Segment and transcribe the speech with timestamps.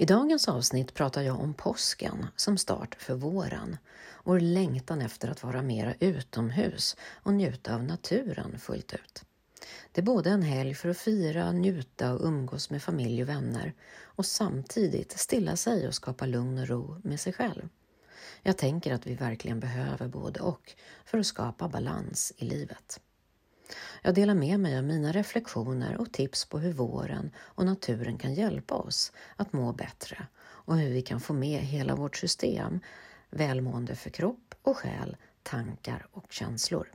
[0.00, 3.76] I dagens avsnitt pratar jag om påsken som start för våren
[4.10, 9.24] och längtan efter att vara mera utomhus och njuta av naturen fullt ut.
[9.92, 13.74] Det är både en helg för att fira, njuta och umgås med familj och vänner
[14.02, 17.68] och samtidigt stilla sig och skapa lugn och ro med sig själv.
[18.42, 20.72] Jag tänker att vi verkligen behöver både och
[21.04, 23.00] för att skapa balans i livet.
[24.02, 28.34] Jag delar med mig av mina reflektioner och tips på hur våren och naturen kan
[28.34, 32.80] hjälpa oss att må bättre och hur vi kan få med hela vårt system,
[33.30, 36.88] välmående för kropp och själ, tankar och känslor.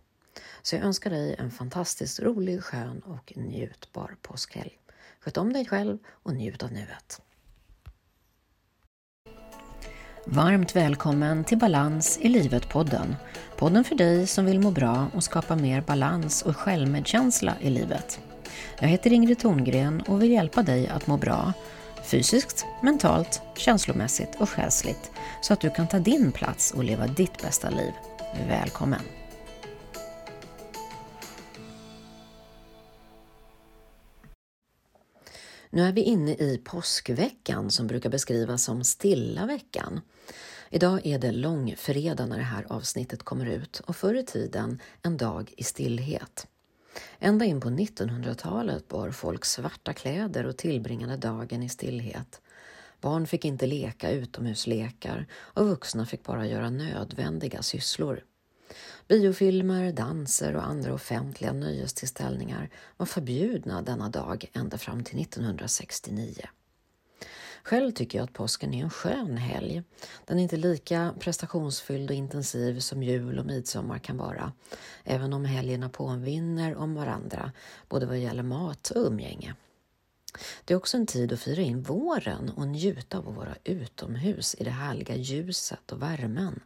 [0.62, 4.80] Så jag önskar dig en fantastiskt rolig, skön och njutbar påskhelg.
[5.20, 7.22] Sköt om dig själv och njut av nuet.
[10.28, 13.16] Varmt välkommen till Balans i livet-podden.
[13.58, 18.20] Podden för dig som vill må bra och skapa mer balans och självmedkänsla i livet.
[18.80, 21.54] Jag heter Ingrid Thorngren och vill hjälpa dig att må bra
[22.04, 27.42] fysiskt, mentalt, känslomässigt och själsligt så att du kan ta din plats och leva ditt
[27.42, 27.92] bästa liv.
[28.48, 29.02] Välkommen!
[35.70, 40.02] Nu är vi inne i påskveckan som brukar beskrivas som stilla veckan.
[40.70, 45.18] Idag är det långfredag när det här avsnittet kommer ut och förr i tiden en
[45.18, 46.48] dag i stillhet.
[47.20, 52.42] Ända in på 1900-talet bar folk svarta kläder och tillbringade dagen i stillhet.
[53.02, 58.24] Barn fick inte leka utomhuslekar och vuxna fick bara göra nödvändiga sysslor.
[59.08, 66.48] Biofilmer, danser och andra offentliga nöjestillställningar var förbjudna denna dag ända fram till 1969.
[67.66, 69.84] Själv tycker jag att påsken är en skön helg.
[70.26, 74.52] Den är inte lika prestationsfylld och intensiv som jul och midsommar kan vara,
[75.04, 77.52] även om helgerna påminner om varandra,
[77.90, 79.56] både vad gäller mat och umgänge.
[80.66, 84.56] Det är också en tid att fira in våren och njuta av att vara utomhus
[84.60, 86.60] i det härliga ljuset och värmen.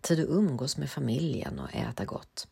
[0.00, 2.48] Tid att umgås med familjen och äta gott.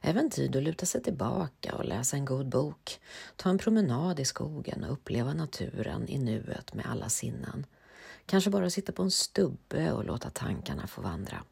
[0.00, 3.00] Även tid att luta sig tillbaka och läsa en god bok,
[3.36, 7.66] ta en promenad i skogen och uppleva naturen i nuet med alla sinnen.
[8.26, 11.44] Kanske bara sitta på en stubbe och låta tankarna få vandra.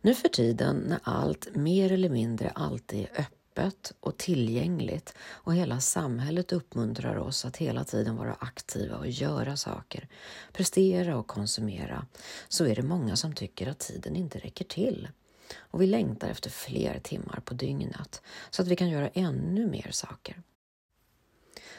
[0.00, 5.80] Nu för tiden när allt mer eller mindre alltid är öppet och tillgängligt och hela
[5.80, 10.08] samhället uppmuntrar oss att hela tiden vara aktiva och göra saker,
[10.52, 12.06] prestera och konsumera,
[12.48, 15.08] så är det många som tycker att tiden inte räcker till.
[15.58, 19.90] Och vi längtar efter fler timmar på dygnet så att vi kan göra ännu mer
[19.90, 20.42] saker.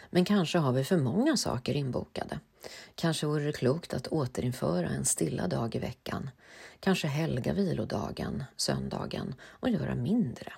[0.09, 2.39] Men kanske har vi för många saker inbokade.
[2.95, 6.29] Kanske vore det klokt att återinföra en stilla dag i veckan.
[6.79, 10.53] Kanske helga vilodagen, söndagen och göra mindre.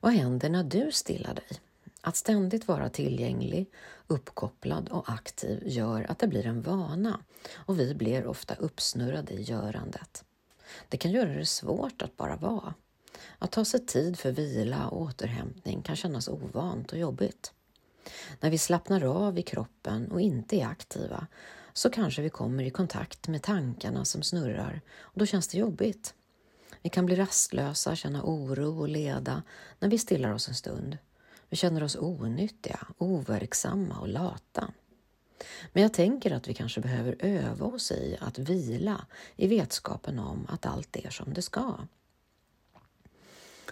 [0.00, 1.60] Vad händer när du stillar dig?
[2.00, 3.70] Att ständigt vara tillgänglig,
[4.06, 7.20] uppkopplad och aktiv gör att det blir en vana
[7.54, 10.24] och vi blir ofta uppsnurrade i görandet.
[10.88, 12.74] Det kan göra det svårt att bara vara.
[13.38, 17.52] Att ta sig tid för vila och återhämtning kan kännas ovant och jobbigt.
[18.40, 21.26] När vi slappnar av i kroppen och inte är aktiva
[21.72, 26.14] så kanske vi kommer i kontakt med tankarna som snurrar och då känns det jobbigt.
[26.82, 29.42] Vi kan bli rastlösa, känna oro och leda
[29.78, 30.98] när vi stillar oss en stund.
[31.48, 34.72] Vi känner oss onyttiga, overksamma och lata.
[35.72, 40.46] Men jag tänker att vi kanske behöver öva oss i att vila i vetskapen om
[40.48, 41.74] att allt är som det ska.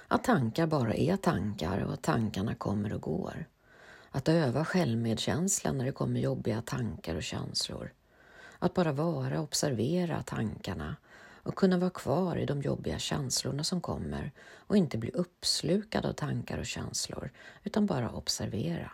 [0.09, 3.45] Att tankar bara är tankar och att tankarna kommer och går.
[4.11, 7.93] Att öva självmedkänsla när det kommer jobbiga tankar och känslor.
[8.59, 10.97] Att bara vara och observera tankarna
[11.43, 16.13] och kunna vara kvar i de jobbiga känslorna som kommer och inte bli uppslukad av
[16.13, 17.31] tankar och känslor
[17.65, 18.91] utan bara observera.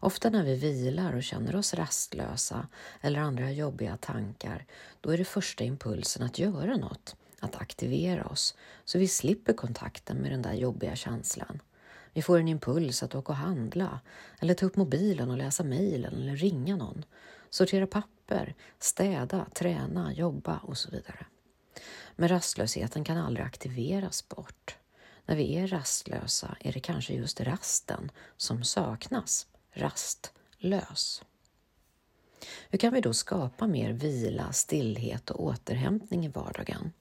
[0.00, 2.68] Ofta när vi vilar och känner oss rastlösa
[3.00, 4.66] eller andra jobbiga tankar,
[5.00, 10.16] då är det första impulsen att göra något, att aktivera oss, så vi slipper kontakten
[10.16, 11.62] med den där jobbiga känslan.
[12.12, 14.00] Vi får en impuls att åka och handla,
[14.40, 17.04] eller ta upp mobilen och läsa mejlen eller ringa någon
[17.50, 21.26] sortera papper, städa, träna, jobba och så vidare.
[22.16, 24.76] Men rastlösheten kan aldrig aktiveras bort.
[25.26, 31.22] När vi är rastlösa är det kanske just rasten som saknas, rastlös.
[32.70, 36.92] Hur kan vi då skapa mer vila, stillhet och återhämtning i vardagen?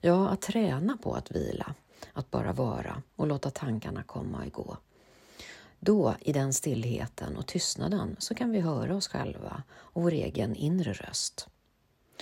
[0.00, 1.74] Ja, att träna på att vila,
[2.12, 4.76] att bara vara och låta tankarna komma och gå.
[5.80, 10.54] Då, i den stillheten och tystnaden, så kan vi höra oss själva och vår egen
[10.54, 11.48] inre röst.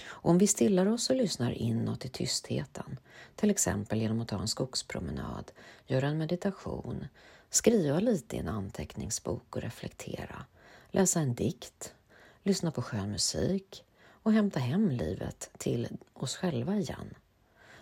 [0.05, 2.99] Och om vi stillar oss och lyssnar inåt i tystheten,
[3.37, 5.53] till exempel genom att ta en skogspromenad,
[5.87, 7.07] göra en meditation,
[7.57, 10.45] skriva lite i en anteckningsbok och reflektera,
[10.91, 11.95] läsa en dikt,
[12.43, 17.15] lyssna på skön musik och hämta hem livet till oss själva igen.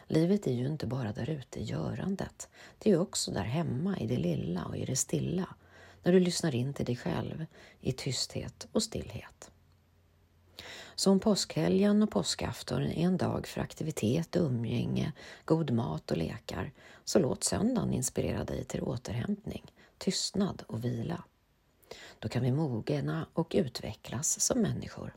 [0.07, 2.49] Livet är ju inte bara där ute i görandet.
[2.79, 5.55] Det är också där hemma i det lilla och i det stilla.
[6.03, 7.47] När du lyssnar in till dig själv
[7.81, 9.51] i tysthet och stillhet.
[10.97, 15.13] Så om påskhelgen och påskafton är en dag för aktivitet och umgänge,
[15.45, 16.73] god mat och lekar,
[17.05, 19.65] så låt söndagen inspirera dig till återhämtning,
[19.99, 21.25] tystnad och vila.
[22.19, 25.15] Då kan vi mogna och utvecklas som människor.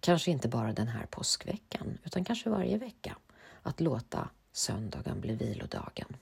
[0.00, 3.16] Kanske inte bara den här påskveckan, utan kanske varje vecka.
[3.62, 6.16] Att låta söndagen bli vilodagen.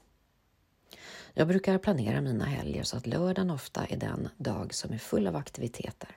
[1.38, 5.26] Jag brukar planera mina helger så att lördagen ofta är den dag som är full
[5.26, 6.16] av aktiviteter.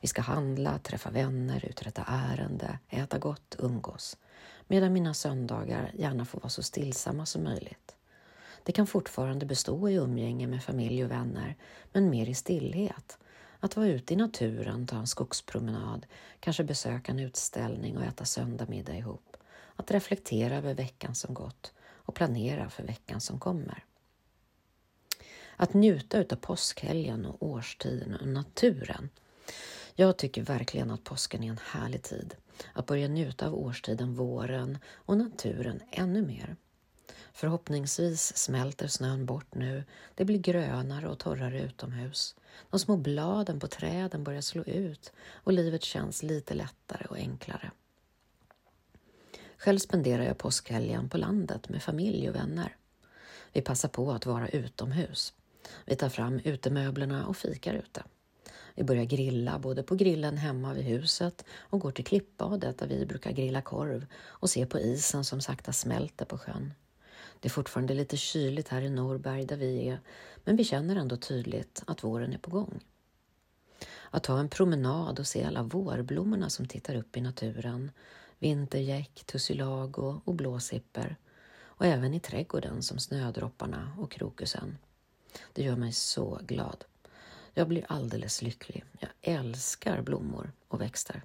[0.00, 4.16] Vi ska handla, träffa vänner, uträtta ärende, äta gott, umgås.
[4.66, 7.96] Medan mina söndagar gärna får vara så stillsamma som möjligt.
[8.62, 11.56] Det kan fortfarande bestå i umgänge med familj och vänner,
[11.92, 13.18] men mer i stillhet.
[13.60, 16.06] Att vara ute i naturen, ta en skogspromenad,
[16.40, 19.36] kanske besöka en utställning och äta söndagsmiddag ihop.
[19.76, 23.84] Att reflektera över veckan som gått och planera för veckan som kommer.
[25.60, 29.08] Att njuta utav påskhelgen och årstiden och naturen.
[29.94, 32.34] Jag tycker verkligen att påsken är en härlig tid.
[32.72, 36.56] Att börja njuta av årstiden, våren och naturen ännu mer.
[37.32, 39.84] Förhoppningsvis smälter snön bort nu.
[40.14, 42.34] Det blir grönare och torrare utomhus.
[42.70, 47.70] De små bladen på träden börjar slå ut och livet känns lite lättare och enklare.
[49.56, 52.76] Själv spenderar jag påskhelgen på landet med familj och vänner.
[53.52, 55.34] Vi passar på att vara utomhus.
[55.84, 58.02] Vi tar fram utemöblerna och fikar ute.
[58.74, 63.06] Vi börjar grilla både på grillen hemma vid huset och går till klippbadet där vi
[63.06, 66.72] brukar grilla korv och se på isen som sakta smälter på sjön.
[67.40, 70.00] Det är fortfarande lite kyligt här i Norberg där vi är,
[70.44, 72.80] men vi känner ändå tydligt att våren är på gång.
[74.10, 77.90] Att ta en promenad och se alla vårblommorna som tittar upp i naturen,
[78.38, 81.16] vintergäck, tussilago och blåsipper
[81.80, 84.78] och även i trädgården som snödropparna och krokusen.
[85.52, 86.84] Det gör mig så glad.
[87.54, 88.84] Jag blir alldeles lycklig.
[88.98, 91.22] Jag älskar blommor och växter.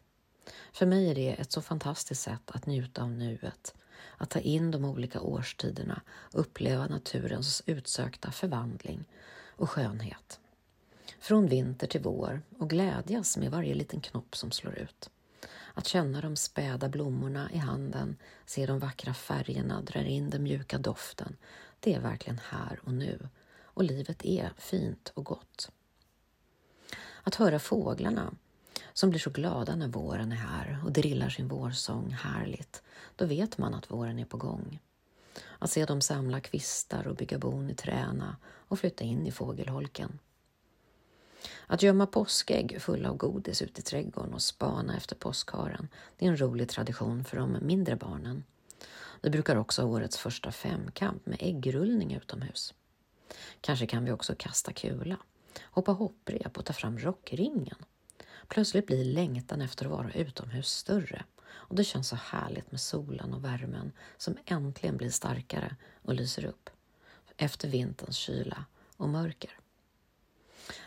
[0.74, 3.76] För mig är det ett så fantastiskt sätt att njuta av nuet,
[4.18, 6.02] att ta in de olika årstiderna,
[6.32, 9.06] uppleva naturens utsökta förvandling
[9.56, 10.40] och skönhet.
[11.20, 15.10] Från vinter till vår och glädjas med varje liten knopp som slår ut.
[15.74, 20.78] Att känna de späda blommorna i handen, se de vackra färgerna, dra in den mjuka
[20.78, 21.38] doften.
[21.80, 23.30] Det är verkligen här och nu.
[23.76, 25.72] Och livet är fint och gott.
[27.24, 28.34] Att höra fåglarna
[28.94, 32.84] som blir så glada när våren är här och drillar sin vårsång härligt,
[33.16, 34.80] då vet man att våren är på gång.
[35.60, 40.20] Att se dem samla kvistar och bygga bon i träna och flytta in i fågelholken.
[41.68, 45.88] Att gömma påskägg fulla av godis ute i trädgården och spana efter påskharen,
[46.18, 48.44] det är en rolig tradition för de mindre barnen.
[49.22, 52.74] Vi brukar också ha årets första femkamp med äggrullning utomhus.
[53.62, 55.18] Kanske kan vi också kasta kula,
[55.64, 57.78] hoppa hopprep och ta fram rockringen.
[58.48, 63.34] Plötsligt blir längtan efter att vara utomhus större och det känns så härligt med solen
[63.34, 66.70] och värmen som äntligen blir starkare och lyser upp
[67.38, 68.66] efter vinterns kyla
[68.98, 69.60] och mörker.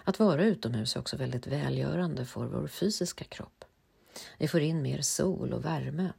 [0.04, 3.64] Att vara utomhus är också väldigt välgörande för vår fysiska kropp.
[4.38, 6.12] Vi får in mer sol och värme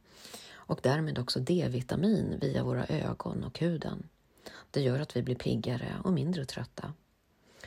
[0.52, 4.08] och därmed också D-vitamin via våra ögon och huden.
[4.70, 6.92] Det gör att vi blir piggare och mindre trötta.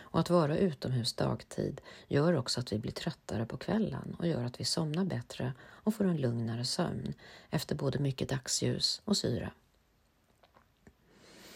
[0.01, 4.44] Och att vara utomhus dagtid gör också att vi blir tröttare på kvällen och gör
[4.44, 7.13] att vi somnar bättre och får en lugnare sömn
[7.50, 9.51] efter både mycket dagsljus och syre.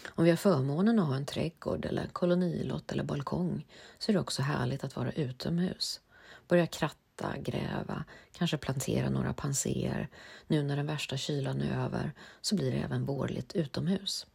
[0.08, 4.20] Om vi har förmånen att ha en trädgård eller kolonilott eller balkong så är det
[4.20, 6.02] också härligt att vara utomhus.
[6.48, 10.10] Börja kratta, gräva, kanske plantera några panser.
[10.48, 14.28] Nu när den värsta kylan är över så blir det även vårligt utomhus.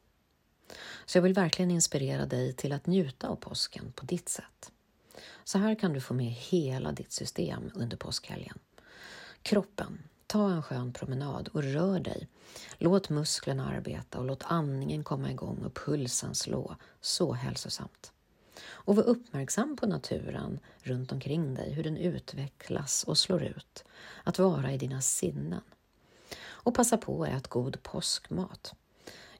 [1.07, 4.73] Så jag vill verkligen inspirera dig till att njuta av påsken på ditt sätt.
[5.45, 8.59] Så här kan du få med hela ditt system under påskhelgen.
[9.43, 12.29] Kroppen, ta en skön promenad och rör dig.
[12.79, 16.77] Låt musklerna arbeta och låt andningen komma igång och pulsen slå.
[17.01, 18.13] Så hälsosamt.
[18.65, 23.85] Och var uppmärksam på naturen runt omkring dig, hur den utvecklas och slår ut.
[24.25, 25.63] Att vara i dina sinnen.
[26.43, 28.75] Och passa på att äta god påskmat.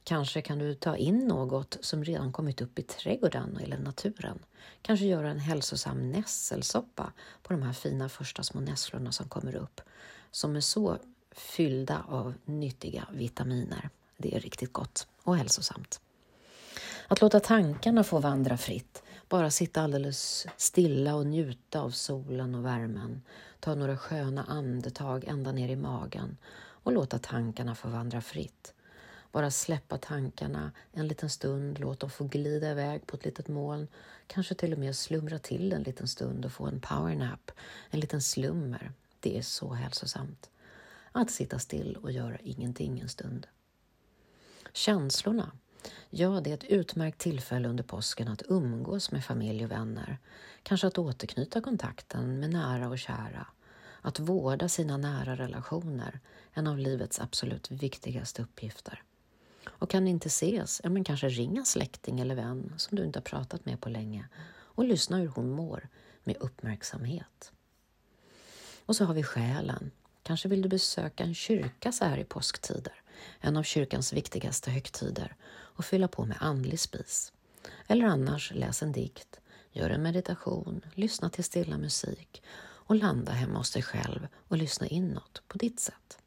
[0.03, 4.39] Kanske kan du ta in något som redan kommit upp i trädgården eller naturen.
[4.81, 9.81] Kanske göra en hälsosam nässelsoppa på de här fina första små nässlorna som kommer upp,
[10.31, 10.97] som är så
[11.31, 13.89] fyllda av nyttiga vitaminer.
[14.17, 16.01] Det är riktigt gott och hälsosamt.
[17.07, 22.65] Att låta tankarna få vandra fritt bara sitta alldeles stilla och njuta av solen och
[22.65, 23.21] värmen.
[23.59, 28.73] Ta några sköna andetag ända ner i magen och låta tankarna få vandra fritt.
[29.33, 33.87] Bara släppa tankarna en liten stund, låt dem få glida iväg på ett litet moln.
[34.27, 37.51] Kanske till och med slumra till en liten stund och få en powernap,
[37.89, 38.91] en liten slummer.
[39.19, 40.49] Det är så hälsosamt.
[41.11, 43.47] Att sitta still och göra ingenting en stund.
[44.73, 45.51] Känslorna.
[46.09, 50.17] Ja, det är ett utmärkt tillfälle under påsken att umgås med familj och vänner.
[50.63, 53.47] Kanske att återknyta kontakten med nära och kära.
[54.01, 56.19] Att vårda sina nära relationer,
[56.51, 59.03] en av livets absolut viktigaste uppgifter.
[59.67, 63.19] Och kan ni inte ses, ja men kanske ringa släkting eller vän som du inte
[63.19, 65.89] har pratat med på länge och lyssna hur hon mår
[66.23, 67.51] med uppmärksamhet.
[68.85, 69.91] Och så har vi själen.
[70.23, 72.93] Kanske vill du besöka en kyrka så här i påsktider,
[73.39, 77.33] en av kyrkans viktigaste högtider, och fylla på med andlig spis.
[77.87, 79.39] Eller annars läs en dikt,
[79.71, 84.87] gör en meditation, lyssna till stilla musik och landa hemma hos dig själv och lyssna
[84.87, 86.17] inåt på ditt sätt.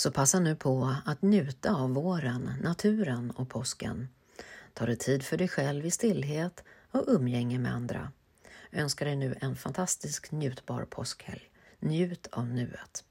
[0.00, 4.08] Så passa nu på att njuta av våren, naturen och påsken.
[4.74, 8.12] Ta dig tid för dig själv i stillhet och umgänge med andra.
[8.70, 11.50] Jag önskar dig nu en fantastisk njutbar påskhelg.
[11.80, 13.04] Njut av nuet.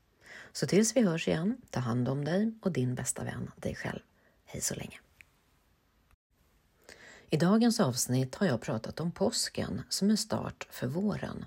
[0.51, 4.00] Så tills vi hörs igen, ta hand om dig och din bästa vän, dig själv.
[4.46, 5.00] Hej så länge!
[7.29, 11.46] I dagens avsnitt har jag pratat om påsken som en start för våren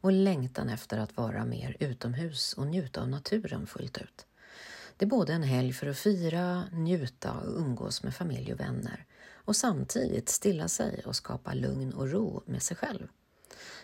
[0.00, 4.26] och längtan efter att vara mer utomhus och njuta av naturen fullt ut.
[4.96, 9.06] Det är både en helg för att fira, njuta och umgås med familj och vänner
[9.34, 13.08] och samtidigt stilla sig och skapa lugn och ro med sig själv.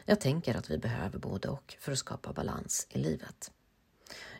[0.04, 3.50] Jag tänker att vi behöver både och för att skapa balans i livet.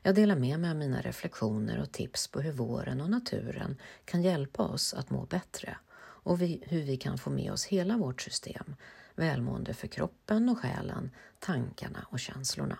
[0.02, 4.22] Jag delar med mig av mina reflektioner och tips på hur våren och naturen kan
[4.22, 5.76] hjälpa oss att må bättre
[6.22, 8.76] och vi, hur vi kan få med oss hela vårt system,
[9.14, 12.78] välmående för kroppen och själen, tankarna och känslorna.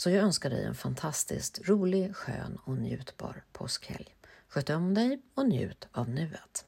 [0.00, 4.16] Så jag önskar dig en fantastiskt rolig, skön och njutbar påskhelg.
[4.48, 6.64] Sköt om dig och njut av nuet.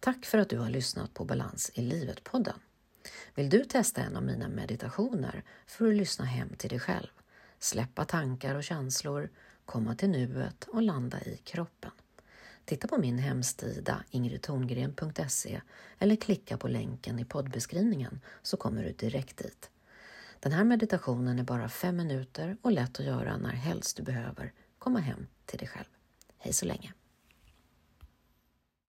[0.00, 2.58] Tack för att du har lyssnat på Balans i livet-podden.
[3.34, 7.10] Vill du testa en av mina meditationer för att lyssna hem till dig själv,
[7.58, 9.30] släppa tankar och känslor,
[9.64, 11.90] komma till nuet och landa i kroppen?
[12.64, 15.60] Titta på min hemsida ingridtorngren.se
[15.98, 19.70] eller klicka på länken i poddbeskrivningen så kommer du direkt dit.
[20.44, 24.52] Den här meditationen är bara fem minuter och lätt att göra när helst du behöver
[24.78, 25.86] komma hem till dig själv.
[26.38, 26.92] Hej så länge!